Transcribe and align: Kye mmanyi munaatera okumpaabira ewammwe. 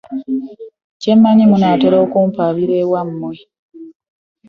Kye 1.01 1.13
mmanyi 1.17 1.43
munaatera 1.51 1.97
okumpaabira 2.05 2.73
ewammwe. 2.83 3.35